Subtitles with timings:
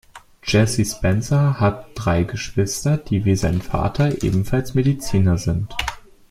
[0.41, 5.75] Jesse Spencer hat drei Geschwister, die wie sein Vater ebenfalls Mediziner sind.